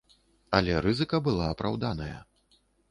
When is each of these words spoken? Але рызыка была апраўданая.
Але 0.59 0.79
рызыка 0.87 1.21
была 1.29 1.53
апраўданая. 1.53 2.19